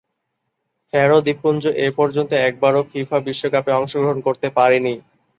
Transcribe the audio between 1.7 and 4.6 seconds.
এপর্যন্ত একবারও ফিফা বিশ্বকাপে অংশগ্রহণ করতে